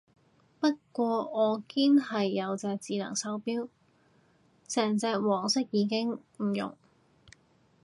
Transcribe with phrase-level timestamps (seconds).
[0.59, 3.69] 不過我堅係有隻智能手錶，
[4.67, 6.75] 成隻黃色已經唔用